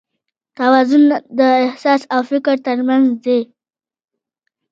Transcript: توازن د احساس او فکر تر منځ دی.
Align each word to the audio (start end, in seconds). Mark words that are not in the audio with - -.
توازن 0.57 1.03
د 1.39 1.41
احساس 1.65 2.01
او 2.13 2.21
فکر 2.31 2.55
تر 2.67 2.77
منځ 2.87 3.07
دی. 3.25 3.39